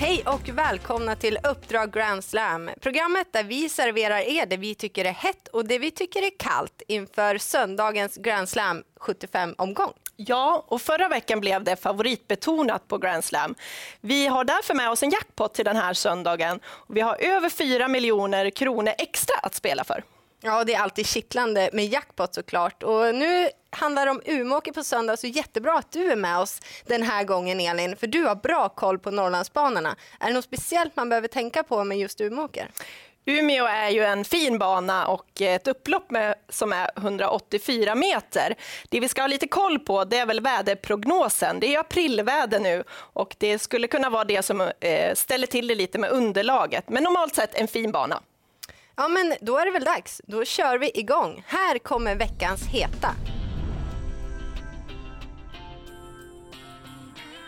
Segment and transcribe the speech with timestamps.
[0.00, 2.70] Hej och välkomna till Uppdrag Grand Slam.
[2.80, 6.30] Programmet där vi serverar er det vi tycker är hett och det vi tycker är
[6.38, 9.92] kallt inför söndagens Grand Slam 75-omgång.
[10.16, 13.54] Ja, och förra veckan blev det favoritbetonat på Grand Slam.
[14.00, 16.60] Vi har därför med oss en jackpot till den här söndagen.
[16.88, 20.04] Vi har över 4 miljoner kronor extra att spela för.
[20.42, 22.82] Ja, det är alltid kittlande med jackpot såklart.
[22.82, 26.60] Och nu handlar det om Umeåker på söndag, så jättebra att du är med oss
[26.86, 29.96] den här gången Elin, för du har bra koll på Norrlandsbanorna.
[30.20, 32.70] Är det något speciellt man behöver tänka på med just Umeåker?
[33.24, 38.54] Umeå är ju en fin bana och ett upplopp med, som är 184 meter.
[38.88, 41.60] Det vi ska ha lite koll på det är väl väderprognosen.
[41.60, 45.74] Det är aprilväder nu och det skulle kunna vara det som eh, ställer till det
[45.74, 46.88] lite med underlaget.
[46.88, 48.22] Men normalt sett en fin bana.
[49.00, 50.20] Ja, men då är det väl dags.
[50.24, 51.44] Då kör vi igång.
[51.46, 53.14] Här kommer veckans heta.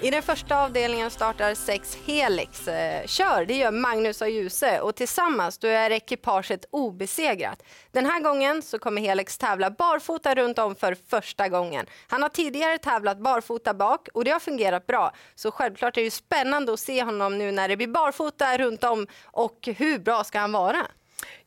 [0.00, 2.68] I den första avdelningen startar sex Helix.
[2.68, 7.62] Eh, kör, det gör Magnus och Ljuse och tillsammans då är ekipaget obesegrat.
[7.92, 11.86] Den här gången så kommer Helix tävla barfota runt om för första gången.
[12.08, 15.12] Han har tidigare tävlat barfota bak och det har fungerat bra.
[15.34, 19.06] Så självklart är det spännande att se honom nu när det blir barfota runt om
[19.24, 20.86] och hur bra ska han vara?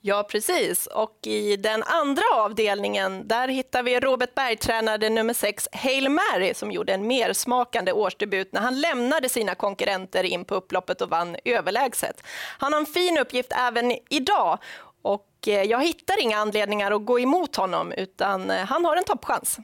[0.02, 0.88] Ja, precis.
[0.88, 6.72] Och i den andra avdelningen där hittar vi Robert Berg-tränade nummer 6, Hail Mary, som
[6.72, 12.24] gjorde en mersmakande årsdebut när han lämnade sina konkurrenter in på upploppet och vann överlägset.
[12.58, 14.60] Han har en fin uppgift även idag
[15.02, 19.04] och eh, jag hittar inga anledningar att gå emot honom, utan eh, han har en
[19.04, 19.60] toppchans.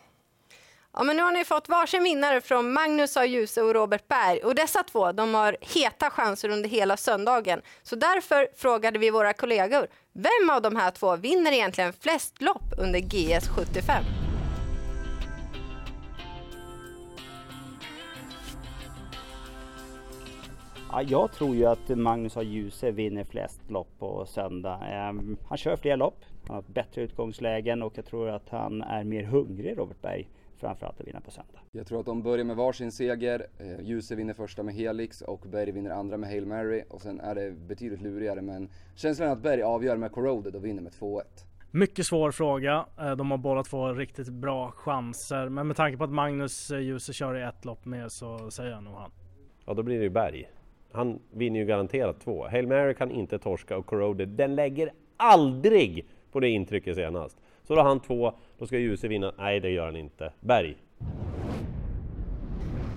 [0.99, 3.25] Ja, men nu har ni fått varsin vinnare från Magnus A.
[3.25, 4.39] Djuse och Robert Berg.
[4.39, 7.61] Och dessa två de har heta chanser under hela söndagen.
[7.83, 12.73] Så därför frågade vi våra kollegor, vem av de här två vinner egentligen flest lopp
[12.77, 14.03] under GS 75?
[20.91, 22.43] Ja, jag tror ju att Magnus A.
[22.43, 24.79] Djuse vinner flest lopp på söndag.
[24.91, 29.03] Ehm, han kör fler lopp, han har bättre utgångslägen och jag tror att han är
[29.03, 30.27] mer hungrig, Robert Berg
[30.57, 31.59] framförallt att vinna på söndag.
[31.71, 33.47] Jag tror att de börjar med varsin seger.
[33.57, 37.19] Eh, Ljuse vinner första med Helix och Berg vinner andra med Hail Mary och sen
[37.19, 40.91] är det betydligt lurigare men känslan är att Berg avgör med Corroded och vinner med
[40.91, 41.21] 2-1.
[41.71, 42.85] Mycket svår fråga.
[42.99, 45.49] Eh, de har båda två riktigt bra chanser.
[45.49, 48.83] Men med tanke på att Magnus Djuse kör i ett lopp med så säger jag
[48.83, 49.11] nog han.
[49.65, 50.49] Ja, då blir det ju Berg.
[50.91, 52.47] Han vinner ju garanterat två.
[52.47, 57.37] Hail Mary kan inte torska och Corroded, den lägger aldrig på det intrycket senast.
[57.67, 59.33] Så då har han två, då ska Djuse vinna.
[59.37, 60.33] Nej, det gör han inte.
[60.39, 60.77] Berg.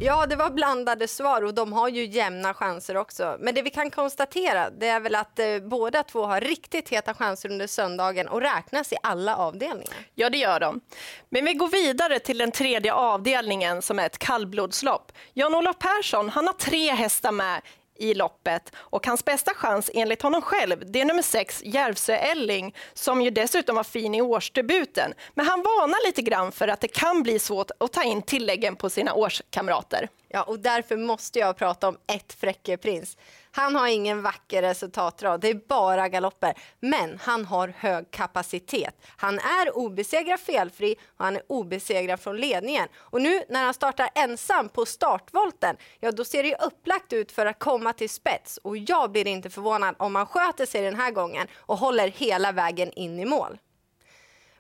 [0.03, 3.36] Ja, det var blandade svar och de har ju jämna chanser också.
[3.41, 7.14] Men det vi kan konstatera det är väl att eh, båda två har riktigt heta
[7.14, 9.97] chanser under söndagen och räknas i alla avdelningar.
[10.14, 10.80] Ja, det gör de.
[11.28, 15.12] Men vi går vidare till den tredje avdelningen som är ett kallblodslopp.
[15.32, 17.60] Jan-Olof Persson, han har tre hästar med
[18.00, 18.72] i loppet.
[18.76, 23.30] Och hans bästa chans enligt honom själv, det är nummer sex, Järvsö Elling, som ju
[23.30, 25.14] dessutom var fin i årsdebuten.
[25.34, 28.76] Men han varnar lite grann för att det kan bli svårt att ta in tilläggen
[28.76, 30.08] på sina årskamrater.
[30.28, 33.16] Ja, och därför måste jag prata om ett Fräcke Prins.
[33.52, 36.54] Han har ingen vacker resultatrad, det är bara galopper.
[36.80, 38.94] Men han har hög kapacitet.
[39.16, 42.88] Han är obesegrad felfri och han är obesegrad från ledningen.
[42.96, 47.46] Och nu när han startar ensam på startvolten, ja då ser det upplagt ut för
[47.46, 48.56] att komma till spets.
[48.62, 52.52] Och jag blir inte förvånad om han sköter sig den här gången och håller hela
[52.52, 53.58] vägen in i mål.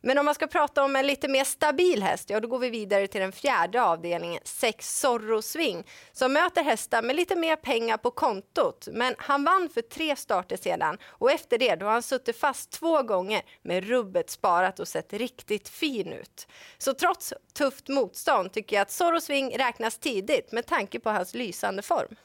[0.00, 2.70] Men om man ska prata om en lite mer stabil häst, ja då går vi
[2.70, 7.96] vidare till den fjärde avdelningen, 6 Zorro Swing, som möter hästar med lite mer pengar
[7.96, 8.88] på kontot.
[8.92, 12.70] Men han vann för tre starter sedan och efter det då har han suttit fast
[12.70, 16.46] två gånger med rubbet sparat och sett riktigt fin ut.
[16.78, 21.34] Så trots tufft motstånd tycker jag att Zorro Swing räknas tidigt med tanke på hans
[21.34, 22.16] lysande form.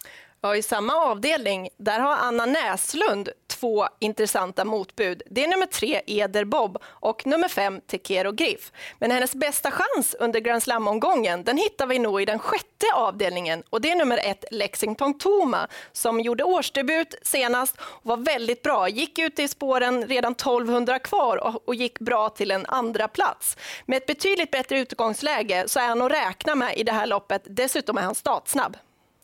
[0.41, 5.21] Ja, I samma avdelning där har Anna Näslund två intressanta motbud.
[5.25, 8.71] Det är nummer tre Eder Bob och nummer fem Tekero Griff.
[8.99, 13.63] Men hennes bästa chans under Grand Slam-omgången den hittar vi nog i den sjätte avdelningen
[13.69, 18.89] och det är nummer ett Lexington Toma som gjorde årsdebut senast och var väldigt bra.
[18.89, 23.57] Gick ut i spåren redan 1200 kvar och, och gick bra till en andra plats.
[23.85, 27.41] Med ett betydligt bättre utgångsläge så är han att räkna med i det här loppet.
[27.45, 28.77] Dessutom är han startsnabb.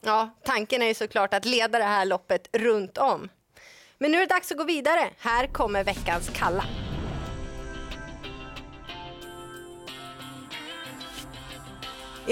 [0.04, 3.30] Ja, tanken är ju såklart att leda det här loppet runt om.
[4.02, 5.10] Men nu är det dags att gå vidare.
[5.20, 6.64] Här kommer veckans kalla.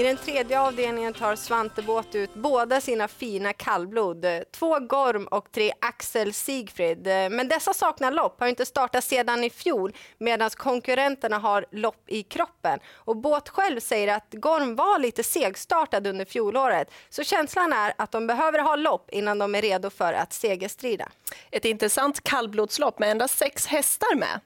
[0.00, 4.26] I den tredje avdelningen tar Svante Båt ut båda sina fina kallblod.
[4.52, 7.06] Två Gorm och tre Axel Sigfrid.
[7.06, 12.22] Men dessa saknar lopp, har inte startat sedan i fjol medan konkurrenterna har lopp i
[12.22, 12.78] kroppen.
[12.94, 16.90] Och Båt själv säger att Gorm var lite segstartad under fjolåret.
[17.08, 21.08] Så känslan är att de behöver ha lopp innan de är redo för att segerstrida.
[21.50, 24.40] Ett intressant kallblodslopp med endast sex hästar med.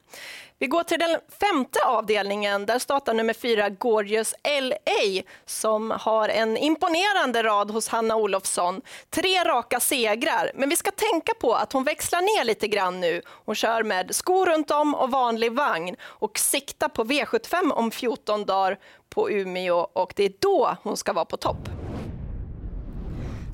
[0.64, 2.66] Vi går till den femte avdelningen.
[2.66, 8.81] Där startar nummer fyra Gorgeous LA som har en imponerande rad hos Hanna Olofsson.
[9.11, 13.22] Tre raka segrar, men vi ska tänka på att hon växlar ner lite grann nu.
[13.26, 18.44] Hon kör med skor runt om och vanlig vagn och siktar på V75 om 14
[18.44, 18.78] dagar
[19.08, 21.74] på Umeå och det är då hon ska vara på topp.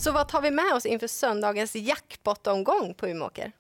[0.00, 3.52] Så vad tar vi med oss inför söndagens jackpot-omgång på Umeåker?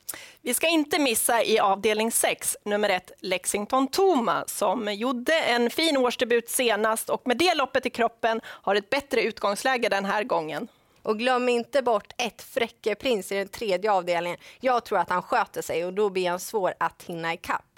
[0.42, 5.96] Vi ska inte missa i avdelning 6, nummer 1, Lexington Toma som gjorde en fin
[5.96, 10.68] årsdebut senast och med det loppet i kroppen har ett bättre utgångsläge den här gången.
[11.02, 14.38] Och glöm inte bort ett Fräcke Prins i den tredje avdelningen.
[14.60, 17.69] Jag tror att han sköter sig och då blir han svår att hinna ikapp.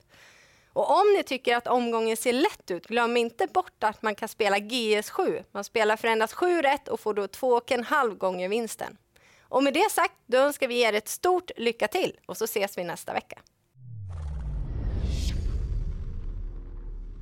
[0.72, 4.28] Och om ni tycker att omgången ser lätt ut, glöm inte bort att man kan
[4.28, 5.44] spela GS7.
[5.52, 8.96] Man spelar för endast 7 rätt och får då 2,5 gånger vinsten.
[9.42, 12.78] Och med det sagt, då önskar vi er ett stort lycka till och så ses
[12.78, 13.38] vi nästa vecka.